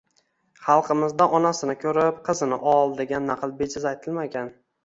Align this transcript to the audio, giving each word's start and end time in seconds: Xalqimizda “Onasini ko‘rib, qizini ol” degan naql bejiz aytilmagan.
Xalqimizda 0.69 1.27
“Onasini 1.39 1.75
ko‘rib, 1.83 2.19
qizini 2.31 2.59
ol” 2.75 2.97
degan 3.03 3.31
naql 3.33 3.55
bejiz 3.63 3.87
aytilmagan. 3.95 4.55